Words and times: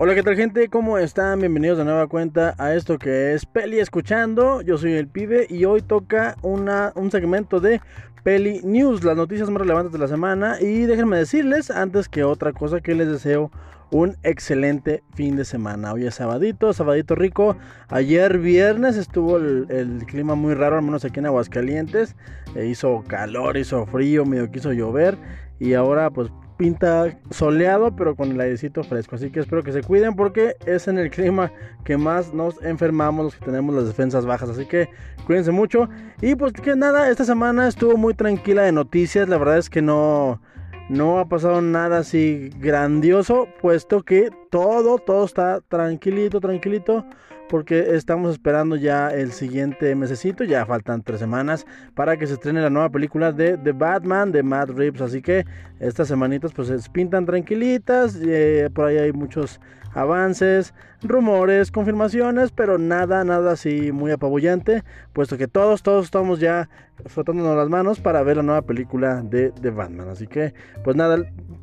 Hola, 0.00 0.14
¿qué 0.14 0.22
tal 0.22 0.36
gente? 0.36 0.68
¿Cómo 0.68 0.96
están? 0.96 1.40
Bienvenidos 1.40 1.76
de 1.76 1.84
nueva 1.84 2.06
cuenta 2.06 2.54
a 2.56 2.72
esto 2.72 3.00
que 3.00 3.34
es 3.34 3.44
Peli 3.44 3.80
Escuchando. 3.80 4.62
Yo 4.62 4.78
soy 4.78 4.92
el 4.92 5.08
pibe 5.08 5.48
y 5.50 5.64
hoy 5.64 5.82
toca 5.82 6.36
una, 6.42 6.92
un 6.94 7.10
segmento 7.10 7.58
de 7.58 7.80
Peli 8.22 8.60
News, 8.62 9.02
las 9.02 9.16
noticias 9.16 9.50
más 9.50 9.60
relevantes 9.60 9.92
de 9.92 9.98
la 9.98 10.06
semana. 10.06 10.60
Y 10.60 10.86
déjenme 10.86 11.16
decirles, 11.16 11.72
antes 11.72 12.08
que 12.08 12.22
otra 12.22 12.52
cosa, 12.52 12.80
que 12.80 12.94
les 12.94 13.08
deseo 13.08 13.50
un 13.90 14.16
excelente 14.22 15.02
fin 15.14 15.34
de 15.34 15.44
semana. 15.44 15.92
Hoy 15.92 16.06
es 16.06 16.14
sabadito, 16.14 16.72
sabadito 16.72 17.16
rico. 17.16 17.56
Ayer 17.88 18.38
viernes 18.38 18.96
estuvo 18.96 19.36
el, 19.36 20.04
clima 20.06 20.36
muy 20.36 20.54
raro, 20.54 20.76
al 20.76 20.82
menos 20.82 21.04
aquí 21.04 21.18
en 21.18 21.26
Aguascalientes. 21.26 22.14
E 22.54 22.66
hizo 22.66 23.02
calor, 23.08 23.56
hizo 23.56 23.84
frío, 23.86 24.24
medio 24.24 24.48
quiso 24.48 24.72
llover. 24.72 25.18
Y 25.58 25.74
ahora 25.74 26.08
pues 26.10 26.30
pinta 26.58 27.16
soleado, 27.30 27.96
pero 27.96 28.14
con 28.14 28.32
el 28.32 28.40
airecito 28.40 28.84
fresco. 28.84 29.16
Así 29.16 29.30
que 29.30 29.40
espero 29.40 29.62
que 29.62 29.72
se 29.72 29.82
cuiden 29.82 30.14
porque 30.14 30.56
es 30.66 30.88
en 30.88 30.98
el 30.98 31.08
clima 31.10 31.50
que 31.84 31.96
más 31.96 32.34
nos 32.34 32.60
enfermamos 32.62 33.24
los 33.24 33.36
que 33.36 33.44
tenemos 33.46 33.74
las 33.74 33.86
defensas 33.86 34.26
bajas. 34.26 34.50
Así 34.50 34.66
que 34.66 34.90
cuídense 35.26 35.52
mucho. 35.52 35.88
Y 36.20 36.34
pues 36.34 36.52
que 36.52 36.76
nada, 36.76 37.08
esta 37.08 37.24
semana 37.24 37.68
estuvo 37.68 37.96
muy 37.96 38.12
tranquila 38.12 38.62
de 38.62 38.72
noticias. 38.72 39.28
La 39.28 39.38
verdad 39.38 39.56
es 39.56 39.70
que 39.70 39.80
no, 39.80 40.42
no 40.90 41.20
ha 41.20 41.28
pasado 41.28 41.62
nada 41.62 41.98
así 41.98 42.50
grandioso, 42.58 43.48
puesto 43.62 44.02
que 44.02 44.30
todo, 44.50 44.98
todo 44.98 45.24
está 45.24 45.60
tranquilito, 45.68 46.40
tranquilito 46.40 47.06
porque 47.48 47.94
estamos 47.96 48.32
esperando 48.32 48.76
ya 48.76 49.08
el 49.08 49.32
siguiente 49.32 49.94
mesecito, 49.94 50.44
ya 50.44 50.66
faltan 50.66 51.02
tres 51.02 51.18
semanas 51.20 51.66
para 51.94 52.16
que 52.16 52.26
se 52.26 52.34
estrene 52.34 52.60
la 52.60 52.70
nueva 52.70 52.90
película 52.90 53.32
de 53.32 53.56
The 53.58 53.72
Batman 53.72 54.32
de 54.32 54.42
Matt 54.42 54.70
Reeves, 54.70 55.00
así 55.00 55.22
que 55.22 55.44
estas 55.80 56.08
semanitas 56.08 56.52
pues 56.52 56.68
se 56.68 56.90
pintan 56.90 57.26
tranquilitas, 57.26 58.18
eh, 58.22 58.68
por 58.72 58.86
ahí 58.86 58.98
hay 58.98 59.12
muchos 59.12 59.60
avances, 59.94 60.74
rumores, 61.02 61.70
confirmaciones, 61.70 62.50
pero 62.52 62.78
nada, 62.78 63.24
nada 63.24 63.52
así 63.52 63.92
muy 63.92 64.10
apabullante, 64.10 64.84
puesto 65.12 65.36
que 65.36 65.48
todos, 65.48 65.82
todos 65.82 66.04
estamos 66.04 66.40
ya 66.40 66.68
frotándonos 67.06 67.56
las 67.56 67.68
manos 67.68 68.00
para 68.00 68.22
ver 68.22 68.38
la 68.38 68.42
nueva 68.42 68.62
película 68.62 69.22
de, 69.22 69.50
The 69.50 69.70
Batman. 69.70 70.08
Así 70.08 70.26
que, 70.26 70.54
pues 70.82 70.96
nada, 70.96 71.18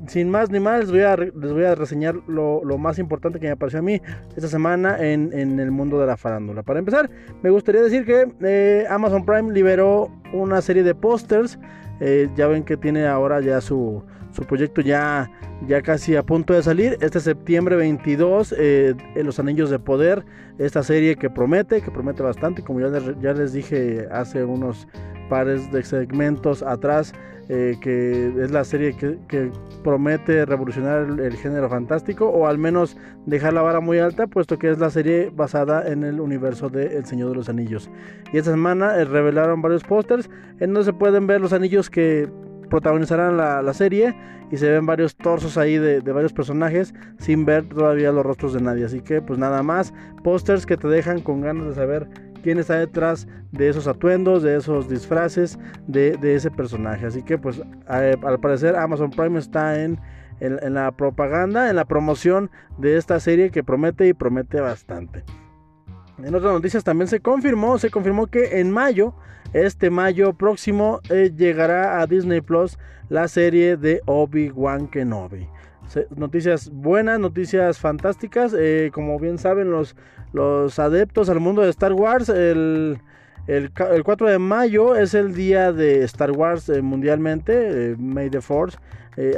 sin 0.08 0.30
más 0.30 0.50
ni 0.50 0.60
más, 0.60 0.82
les 0.82 0.92
voy 0.92 1.02
a, 1.02 1.18
les 1.18 1.54
voy 1.54 1.66
a 1.66 1.76
reseñar 1.76 2.16
lo, 2.28 2.62
más 2.78 3.00
importante 3.00 3.40
que 3.40 3.48
me 3.48 3.54
apareció 3.54 3.80
a 3.80 3.82
mí 3.82 4.02
esta 4.36 4.48
semana 4.48 4.98
en, 5.00 5.34
el 5.60 5.72
mundo 5.76 6.00
de 6.00 6.08
la 6.08 6.18
farándula. 6.18 6.64
Para 6.64 6.80
empezar, 6.80 7.10
me 7.44 7.50
gustaría 7.50 7.82
decir 7.82 8.06
que 8.06 8.28
eh, 8.42 8.86
Amazon 8.90 9.26
Prime 9.26 9.54
liberó 9.54 10.12
una 10.34 10.62
serie 10.62 10.84
de 10.84 10.96
pósters. 10.96 11.60
Eh, 12.00 12.30
ya 12.36 12.48
ven 12.48 12.64
que 12.64 12.76
tiene 12.76 13.08
ahora 13.08 13.40
ya 13.40 13.62
su, 13.62 14.04
su 14.36 14.44
proyecto 14.44 14.82
ya, 14.82 15.32
ya 15.68 15.82
casi 15.82 16.16
a 16.16 16.24
punto 16.24 16.54
de 16.54 16.62
salir. 16.62 16.98
Este 17.02 17.20
septiembre 17.20 17.76
22, 17.76 18.54
eh, 18.58 18.96
en 19.16 19.26
Los 19.26 19.40
Anillos 19.40 19.70
de 19.70 19.80
Poder, 19.80 20.26
esta 20.58 20.84
serie 20.84 21.16
que 21.16 21.30
promete, 21.30 21.82
que 21.82 21.92
promete 21.92 22.22
bastante, 22.22 22.62
como 22.64 22.82
ya 22.82 22.88
les, 22.88 23.20
ya 23.22 23.34
les 23.34 23.54
dije 23.54 24.08
hace 24.12 24.44
unos 24.44 24.88
pares 25.30 25.72
de 25.72 25.84
segmentos 25.84 26.62
atrás, 26.62 27.14
eh, 27.48 27.78
que 27.80 28.34
es 28.42 28.50
la 28.50 28.64
serie 28.64 28.96
que, 28.98 29.52
promete 29.84 30.46
revolucionar 30.46 31.20
el, 31.20 31.36
género 31.36 31.70
fantástico 31.70 32.28
o 32.28 32.48
al 32.48 32.58
menos 32.58 32.98
dejar 33.28 33.54
la 33.54 33.62
vara 33.62 33.80
muy 33.80 34.00
alta, 34.00 34.26
puesto 34.26 34.58
que 34.58 34.72
es 34.72 34.80
la 34.80 34.90
serie 34.90 35.32
basada 35.32 35.88
en 35.88 36.04
el 36.04 36.20
universo 36.20 36.70
de 36.70 36.98
El 36.98 37.06
Señor 37.06 37.30
de 37.30 37.36
los 37.36 37.50
Anillos. 37.50 37.92
Y 38.34 38.40
esta 38.40 38.50
semana 38.50 38.96
eh, 38.96 39.06
revelaron 39.06 39.62
varios 39.62 39.84
pósters 39.84 40.28
en 40.60 40.74
donde 40.74 40.86
se 40.86 40.94
pueden 40.94 41.28
ver 41.28 41.40
los 41.40 41.54
anillos 41.54 41.92
que 41.92 42.28
protagonizarán 42.70 43.38
la, 43.38 43.74
serie 43.74 44.16
y 44.52 44.58
se 44.58 44.70
ven 44.70 44.86
varios 44.86 45.16
torsos 45.16 45.58
ahí 45.58 45.78
de, 45.78 46.00
varios 46.02 46.34
personajes 46.34 46.94
sin 47.18 47.46
ver 47.46 47.68
todavía 47.68 48.12
los 48.12 48.26
rostros 48.26 48.54
de 48.54 48.62
nadie. 48.62 48.86
Así 48.86 49.02
que 49.02 49.22
pues 49.22 49.40
nada 49.40 49.64
más, 49.64 49.94
pósters 50.24 50.66
que 50.66 50.78
te 50.78 50.88
dejan 50.88 51.22
con 51.22 51.42
ganas 51.42 51.68
de 51.68 51.76
saber 51.76 52.08
quién 52.44 52.60
está 52.60 52.78
detrás 52.78 53.28
de 53.52 53.70
esos 53.70 53.88
atuendos, 53.88 54.44
de 54.44 54.56
esos 54.56 54.88
disfraces, 54.90 55.58
de, 55.88 56.18
ese 56.22 56.52
personaje. 56.52 57.06
Así 57.06 57.24
que 57.24 57.38
pues 57.38 57.62
al 57.88 58.40
parecer 58.40 58.76
Amazon 58.76 59.10
Prime 59.10 59.40
está 59.40 59.82
en, 59.82 60.00
en 60.40 60.74
la 60.74 60.92
propaganda, 60.92 61.70
en 61.70 61.76
la 61.76 61.86
promoción 61.86 62.52
de 62.78 62.98
esta 62.98 63.20
serie 63.20 63.52
que 63.52 63.64
promete 63.64 64.08
y 64.08 64.14
promete 64.14 64.62
bastante. 64.62 65.24
En 66.24 66.34
otras 66.34 66.54
noticias 66.54 66.84
también 66.84 67.08
se 67.08 67.20
confirmó, 67.20 67.78
se 67.78 67.90
confirmó 67.90 68.28
que 68.28 68.60
en 68.60 68.72
mayo 68.72 69.14
este 69.54 69.90
mayo 69.90 70.34
próximo 70.34 71.00
eh, 71.10 71.32
llegará 71.36 72.02
a 72.02 72.08
Disney 72.08 72.42
Plus 72.42 72.78
la 73.10 73.28
serie 73.28 73.78
de 73.78 74.02
Obi-Wan 74.06 74.88
Kenobi. 74.88 75.48
noticias 76.16 76.70
buenas, 76.70 77.20
noticias 77.20 77.80
fantásticas. 77.80 78.54
Eh, 78.58 78.92
como 78.94 79.18
bien 79.20 79.38
saben 79.38 79.72
los, 79.72 79.96
los 80.34 80.78
adeptos 80.80 81.30
al 81.30 81.40
mundo 81.40 81.62
de 81.62 81.70
Star 81.70 81.94
Wars, 81.94 82.30
el, 82.30 83.00
el, 83.48 83.72
4 83.72 84.30
de 84.30 84.40
mayo 84.40 84.96
es 84.96 85.14
el 85.14 85.34
día 85.34 85.72
de 85.72 86.04
Star 86.04 86.32
Wars 86.32 86.70
eh, 86.70 86.82
mundialmente, 86.82 87.96
May 87.98 88.30
the 88.30 88.42
Force. 88.42 88.78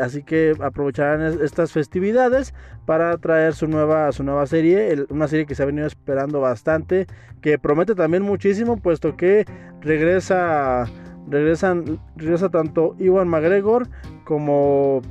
así 0.02 0.24
que 0.24 0.56
aprovecharán 0.60 1.22
estas 1.44 1.72
festividades 1.72 2.54
para 2.86 3.16
traer 3.18 3.54
su 3.54 3.68
nueva, 3.68 4.12
su 4.12 4.24
nueva 4.24 4.48
serie, 4.48 5.06
una 5.10 5.28
serie 5.28 5.46
que 5.46 5.54
se 5.54 5.64
ha 5.64 5.68
venido 5.68 5.86
esperando 5.86 6.42
bastante, 6.42 7.06
que 7.42 7.60
promete 7.60 7.94
también 7.94 8.24
muchísimo, 8.24 8.78
puesto 8.78 9.16
que 9.16 9.46
regresa, 9.82 10.86
regresan, 11.30 12.00
regresa 12.16 12.50
tanto 12.50 12.96
Iwan 12.98 13.28
McGregor 13.28 13.88
como 14.26 15.02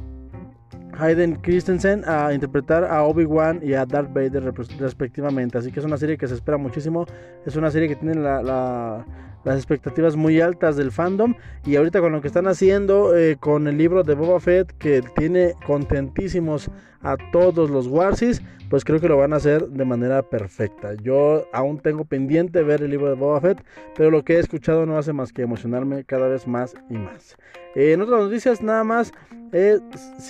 Hayden 0.99 1.37
Christensen 1.37 2.03
a 2.07 2.33
interpretar 2.33 2.85
a 2.85 3.03
Obi-Wan 3.05 3.61
y 3.63 3.75
a 3.75 3.85
Darth 3.87 4.13
Vader 4.13 4.53
respectivamente. 4.79 5.59
Así 5.59 5.71
que 5.71 5.81
es 5.81 5.87
una 5.87 5.97
serie 5.97 6.17
que 6.17 6.27
se 6.27 6.35
espera 6.35 6.57
muchísimo. 6.57 7.07
Es 7.45 7.57
una 7.57 7.71
serie 7.71 7.89
que 7.89 7.97
tiene 7.97 8.15
la 8.15 9.05
las 9.47 9.57
expectativas 9.59 10.17
muy 10.17 10.41
altas 10.41 10.77
del 10.77 10.91
fandom 10.91 11.35
y 11.65 11.77
ahorita 11.77 12.01
con 12.01 12.11
lo 12.11 12.21
que 12.21 12.27
están 12.27 12.49
haciendo 12.49 13.17
eh, 13.17 13.37
con 13.39 13.69
el 13.69 13.79
libro 13.79 14.03
de 14.03 14.15
Boba 14.17 14.41
Fett 14.41 14.73
que 14.77 15.03
tiene 15.17 15.55
contentísimos 15.65 16.69
a 17.03 17.17
todos 17.31 17.71
los 17.71 17.87
Warsis, 17.87 18.43
pues 18.69 18.85
creo 18.85 19.01
que 19.01 19.07
lo 19.07 19.17
van 19.17 19.33
a 19.33 19.37
hacer 19.37 19.69
de 19.69 19.85
manera 19.85 20.23
perfecta. 20.23 20.95
Yo 20.95 21.47
aún 21.53 21.79
tengo 21.79 22.05
pendiente 22.05 22.65
ver 22.65 22.83
el 22.83 22.91
libro 22.91 23.09
de 23.09 23.15
Boba 23.15 23.41
Fett, 23.41 23.65
pero 23.97 24.11
lo 24.11 24.25
que 24.25 24.35
he 24.35 24.39
escuchado 24.41 24.85
no 24.85 24.99
hace 24.99 25.13
más 25.13 25.33
que 25.33 25.43
emocionarme 25.43 26.03
cada 26.03 26.27
vez 26.27 26.49
más 26.49 26.75
y 26.91 26.95
más. 26.95 27.37
Eh, 27.77 27.93
en 27.93 28.01
otras 28.01 28.21
noticias 28.23 28.61
nada 28.61 28.83
más, 28.83 29.13
eh, 29.53 29.79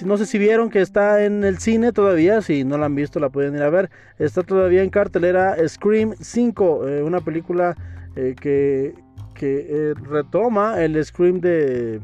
no 0.04 0.18
sé 0.18 0.26
si 0.26 0.36
vieron 0.36 0.68
que 0.68 0.82
está 0.82 1.24
en 1.24 1.42
el 1.42 1.56
cine 1.56 1.92
todavía, 1.92 2.42
si 2.42 2.64
no 2.64 2.76
la 2.76 2.84
han 2.84 2.94
visto 2.94 3.18
la 3.18 3.30
pueden 3.30 3.54
ir 3.54 3.62
a 3.62 3.70
ver, 3.70 3.88
está 4.18 4.42
todavía 4.42 4.82
en 4.82 4.90
cartelera 4.90 5.56
Scream 5.66 6.12
5, 6.20 6.84
una 7.02 7.22
película 7.22 7.74
que, 8.14 8.94
que 9.36 9.66
eh, 9.68 9.94
retoma 9.94 10.82
el 10.82 11.02
Scream 11.04 11.40
de, 11.40 12.00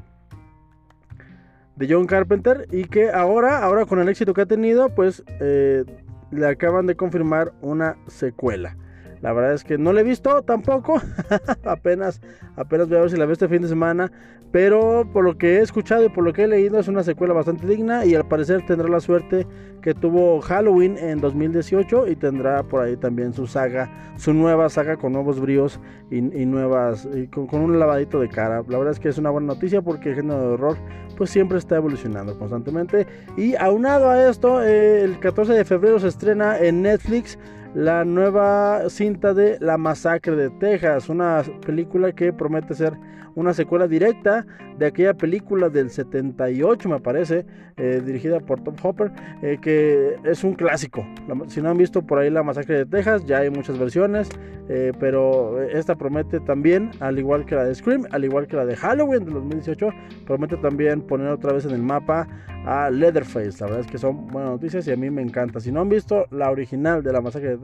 de 1.76 1.86
John 1.88 2.06
Carpenter 2.06 2.68
y 2.70 2.84
que 2.84 3.10
ahora, 3.10 3.64
ahora 3.64 3.86
con 3.86 3.98
el 3.98 4.08
éxito 4.08 4.34
que 4.34 4.42
ha 4.42 4.46
tenido, 4.46 4.94
pues 4.94 5.24
eh, 5.40 5.84
le 6.30 6.46
acaban 6.46 6.86
de 6.86 6.94
confirmar 6.94 7.52
una 7.60 7.96
secuela. 8.06 8.76
La 9.22 9.32
verdad 9.32 9.54
es 9.54 9.62
que 9.62 9.78
no 9.78 9.92
la 9.92 10.00
he 10.00 10.04
visto 10.04 10.42
tampoco. 10.42 11.00
apenas, 11.64 12.20
apenas 12.56 12.88
voy 12.88 12.98
a 12.98 13.00
ver 13.02 13.10
si 13.10 13.16
la 13.16 13.24
veo 13.24 13.32
este 13.32 13.48
fin 13.48 13.62
de 13.62 13.68
semana. 13.68 14.10
Pero 14.50 15.08
por 15.10 15.24
lo 15.24 15.38
que 15.38 15.56
he 15.56 15.60
escuchado 15.60 16.04
y 16.04 16.10
por 16.10 16.24
lo 16.24 16.34
que 16.34 16.42
he 16.42 16.46
leído 16.46 16.78
es 16.78 16.88
una 16.88 17.02
secuela 17.02 17.32
bastante 17.32 17.66
digna. 17.66 18.04
Y 18.04 18.16
al 18.16 18.26
parecer 18.26 18.66
tendrá 18.66 18.88
la 18.88 19.00
suerte 19.00 19.46
que 19.80 19.94
tuvo 19.94 20.40
Halloween 20.40 20.98
en 20.98 21.20
2018. 21.20 22.08
Y 22.08 22.16
tendrá 22.16 22.64
por 22.64 22.82
ahí 22.82 22.96
también 22.96 23.32
su 23.32 23.46
saga, 23.46 23.88
su 24.16 24.34
nueva 24.34 24.68
saga 24.68 24.96
con 24.96 25.12
nuevos 25.12 25.40
bríos 25.40 25.78
y, 26.10 26.20
nuevas, 26.20 27.08
con, 27.30 27.60
un 27.60 27.78
lavadito 27.78 28.18
de 28.18 28.28
cara. 28.28 28.64
La 28.68 28.78
verdad 28.78 28.92
es 28.92 28.98
que 28.98 29.08
es 29.08 29.18
una 29.18 29.30
buena 29.30 29.46
noticia 29.46 29.82
porque 29.82 30.10
el 30.10 30.16
género 30.16 30.40
de 30.40 30.46
horror 30.54 30.76
pues 31.16 31.30
siempre 31.30 31.58
está 31.58 31.76
evolucionando 31.76 32.36
constantemente. 32.36 33.06
Y 33.36 33.54
aunado 33.54 34.10
a 34.10 34.28
esto, 34.28 34.60
eh, 34.62 35.04
el 35.04 35.20
14 35.20 35.52
de 35.52 35.64
febrero 35.64 36.00
se 36.00 36.08
estrena 36.08 36.58
en 36.58 36.82
Netflix 36.82 37.38
la 37.74 38.04
nueva 38.04 38.88
cinta 38.90 39.32
de 39.32 39.58
La 39.60 39.78
Masacre 39.78 40.36
de 40.36 40.50
Texas, 40.50 41.08
una 41.08 41.42
película 41.64 42.12
que 42.12 42.32
promete 42.32 42.74
ser 42.74 42.92
una 43.34 43.54
secuela 43.54 43.88
directa 43.88 44.46
de 44.78 44.86
aquella 44.86 45.14
película 45.14 45.68
del 45.68 45.90
78, 45.90 46.88
me 46.88 47.00
parece, 47.00 47.46
eh, 47.76 48.02
dirigida 48.04 48.40
por 48.40 48.60
Tom 48.62 48.74
Hopper, 48.82 49.12
eh, 49.42 49.58
que 49.60 50.16
es 50.24 50.44
un 50.44 50.54
clásico. 50.54 51.06
Si 51.46 51.62
no 51.62 51.70
han 51.70 51.78
visto 51.78 52.02
por 52.02 52.18
ahí 52.18 52.30
La 52.30 52.42
Masacre 52.42 52.78
de 52.78 52.86
Texas, 52.86 53.24
ya 53.24 53.38
hay 53.38 53.50
muchas 53.50 53.78
versiones, 53.78 54.28
eh, 54.68 54.92
pero 54.98 55.62
esta 55.62 55.96
promete 55.96 56.40
también, 56.40 56.90
al 57.00 57.18
igual 57.18 57.44
que 57.46 57.54
la 57.54 57.64
de 57.64 57.74
Scream, 57.74 58.06
al 58.10 58.24
igual 58.24 58.46
que 58.46 58.56
la 58.56 58.66
de 58.66 58.76
Halloween 58.76 59.24
de 59.24 59.32
2018, 59.32 59.88
promete 60.26 60.56
también 60.58 61.02
poner 61.02 61.28
otra 61.28 61.52
vez 61.52 61.64
en 61.64 61.72
el 61.72 61.82
mapa 61.82 62.26
a 62.64 62.90
Leatherface. 62.90 63.60
La 63.60 63.66
verdad 63.66 63.80
es 63.80 63.86
que 63.86 63.98
son 63.98 64.28
buenas 64.28 64.52
noticias 64.52 64.86
y 64.86 64.92
a 64.92 64.96
mí 64.96 65.10
me 65.10 65.22
encanta. 65.22 65.60
Si 65.60 65.72
no 65.72 65.80
han 65.80 65.88
visto 65.88 66.26
la 66.30 66.50
original 66.50 67.02
de 67.02 67.12
La 67.12 67.20
Masacre 67.20 67.50
de 67.50 67.56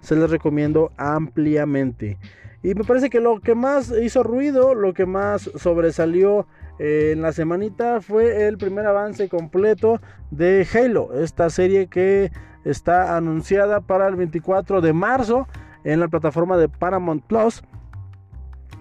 Se 0.00 0.16
les 0.16 0.30
recomiendo 0.30 0.90
ampliamente. 0.96 2.18
Y 2.62 2.74
me 2.74 2.84
parece 2.84 3.10
que 3.10 3.20
lo 3.20 3.40
que 3.40 3.54
más 3.54 3.90
hizo 3.90 4.22
ruido, 4.22 4.74
lo 4.74 4.94
que 4.94 5.04
más 5.04 5.50
sobresalió 5.56 6.46
en 6.78 7.20
la 7.20 7.32
semanita 7.32 8.00
fue 8.00 8.46
el 8.46 8.56
primer 8.56 8.86
avance 8.86 9.28
completo 9.28 10.00
de 10.30 10.66
Halo, 10.72 11.10
esta 11.12 11.50
serie 11.50 11.88
que 11.88 12.30
está 12.64 13.16
anunciada 13.16 13.80
para 13.80 14.08
el 14.08 14.16
24 14.16 14.80
de 14.80 14.92
marzo 14.92 15.48
en 15.84 16.00
la 16.00 16.08
plataforma 16.08 16.56
de 16.56 16.68
Paramount 16.68 17.24
Plus. 17.24 17.62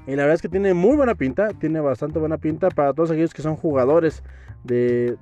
Y 0.07 0.11
la 0.11 0.23
verdad 0.23 0.35
es 0.35 0.41
que 0.41 0.49
tiene 0.49 0.73
muy 0.73 0.95
buena 0.95 1.15
pinta, 1.15 1.49
tiene 1.49 1.79
bastante 1.79 2.19
buena 2.19 2.37
pinta 2.37 2.69
para 2.69 2.93
todos 2.93 3.11
aquellos 3.11 3.33
que 3.33 3.41
son 3.41 3.55
jugadores 3.55 4.23
de, 4.63 5.17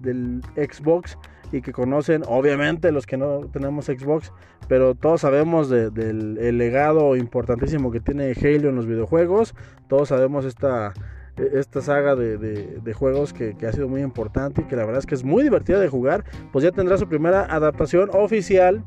del 0.00 0.42
Xbox 0.56 1.18
y 1.52 1.62
que 1.62 1.72
conocen, 1.72 2.22
obviamente 2.26 2.92
los 2.92 3.06
que 3.06 3.16
no 3.16 3.40
tenemos 3.52 3.86
Xbox, 3.86 4.32
pero 4.68 4.94
todos 4.94 5.22
sabemos 5.22 5.70
del 5.70 6.58
legado 6.58 7.16
importantísimo 7.16 7.90
que 7.90 8.00
tiene 8.00 8.32
Halo 8.32 8.68
en 8.68 8.76
los 8.76 8.86
videojuegos, 8.86 9.54
todos 9.88 10.08
sabemos 10.08 10.44
esta, 10.44 10.92
esta 11.36 11.80
saga 11.80 12.16
de, 12.16 12.92
juegos 12.94 13.32
que, 13.32 13.56
que, 13.56 13.66
ha 13.66 13.72
sido 13.72 13.88
muy 13.88 14.02
importante 14.02 14.62
y 14.62 14.64
que 14.64 14.76
la 14.76 14.84
verdad 14.84 14.98
es 14.98 15.06
que 15.06 15.14
es 15.14 15.24
muy 15.24 15.42
divertida 15.42 15.78
de 15.80 15.88
jugar, 15.88 16.24
pues 16.52 16.64
ya 16.64 16.72
tendrá 16.72 16.98
su 16.98 17.08
primera 17.08 17.44
adaptación 17.44 18.10
oficial, 18.12 18.84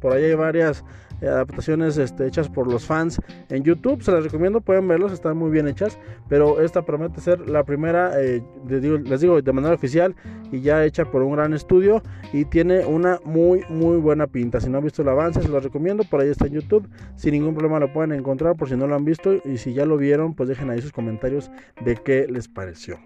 por 0.00 0.12
ahí 0.12 0.24
hay 0.24 0.34
varias 0.34 0.84
adaptaciones 1.26 1.96
este, 1.96 2.26
hechas 2.26 2.48
por 2.48 2.70
los 2.70 2.84
fans 2.84 3.20
en 3.48 3.64
YouTube. 3.64 4.02
Se 4.02 4.12
las 4.12 4.24
recomiendo, 4.24 4.60
pueden 4.60 4.86
verlos, 4.86 5.12
están 5.12 5.36
muy 5.36 5.50
bien 5.50 5.68
hechas. 5.68 5.98
Pero 6.28 6.60
esta 6.60 6.84
promete 6.84 7.20
ser 7.20 7.48
la 7.48 7.64
primera, 7.64 8.20
eh, 8.20 8.42
les, 8.68 9.20
digo, 9.20 9.40
de 9.40 9.52
manera 9.52 9.74
oficial 9.74 10.14
y 10.52 10.60
ya 10.60 10.84
hecha 10.84 11.04
por 11.10 11.22
un 11.22 11.32
gran 11.32 11.54
estudio. 11.54 12.02
Y 12.32 12.44
tiene 12.44 12.84
una 12.84 13.18
muy, 13.24 13.62
muy 13.68 13.96
buena 13.96 14.26
pinta. 14.26 14.60
Si 14.60 14.68
no 14.68 14.78
han 14.78 14.84
visto 14.84 15.02
el 15.02 15.08
avance, 15.08 15.42
se 15.42 15.48
los 15.48 15.64
recomiendo. 15.64 16.04
Por 16.04 16.20
ahí 16.20 16.28
está 16.28 16.46
en 16.46 16.54
YouTube. 16.54 16.88
Sin 17.16 17.32
ningún 17.32 17.54
problema 17.54 17.80
lo 17.80 17.92
pueden 17.92 18.12
encontrar 18.12 18.56
por 18.56 18.68
si 18.68 18.76
no 18.76 18.86
lo 18.86 18.94
han 18.94 19.04
visto. 19.04 19.34
Y 19.44 19.58
si 19.58 19.72
ya 19.72 19.84
lo 19.84 19.96
vieron, 19.96 20.34
pues 20.34 20.48
dejen 20.48 20.70
ahí 20.70 20.80
sus 20.80 20.92
comentarios 20.92 21.50
de 21.84 21.96
qué 21.96 22.26
les 22.28 22.48
pareció. 22.48 22.98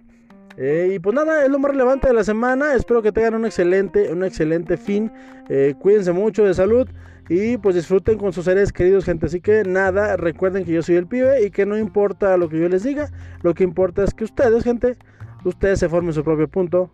Eh, 0.56 0.92
y 0.94 0.98
pues 0.98 1.14
nada, 1.14 1.44
es 1.44 1.50
lo 1.50 1.58
más 1.58 1.70
relevante 1.70 2.08
de 2.08 2.14
la 2.14 2.24
semana. 2.24 2.74
Espero 2.74 3.02
que 3.02 3.12
tengan 3.12 3.34
un 3.34 3.46
excelente, 3.46 4.12
un 4.12 4.24
excelente 4.24 4.76
fin. 4.76 5.10
Eh, 5.48 5.74
cuídense 5.78 6.12
mucho 6.12 6.44
de 6.44 6.54
salud. 6.54 6.88
Y 7.34 7.56
pues 7.56 7.74
disfruten 7.74 8.18
con 8.18 8.34
sus 8.34 8.44
seres 8.44 8.74
queridos, 8.74 9.06
gente. 9.06 9.24
Así 9.24 9.40
que 9.40 9.64
nada, 9.64 10.18
recuerden 10.18 10.66
que 10.66 10.72
yo 10.72 10.82
soy 10.82 10.96
el 10.96 11.06
pibe 11.06 11.46
y 11.46 11.50
que 11.50 11.64
no 11.64 11.78
importa 11.78 12.36
lo 12.36 12.50
que 12.50 12.60
yo 12.60 12.68
les 12.68 12.82
diga, 12.82 13.10
lo 13.40 13.54
que 13.54 13.64
importa 13.64 14.04
es 14.04 14.12
que 14.12 14.24
ustedes, 14.24 14.64
gente, 14.64 14.98
ustedes 15.42 15.78
se 15.78 15.88
formen 15.88 16.12
su 16.12 16.22
propio 16.22 16.46
punto 16.46 16.92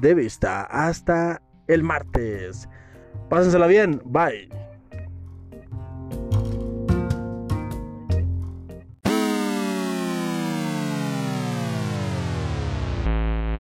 de 0.00 0.14
vista. 0.14 0.62
Hasta 0.62 1.42
el 1.66 1.82
martes. 1.82 2.66
Pásensela 3.28 3.66
bien. 3.66 4.00
Bye. 4.06 4.67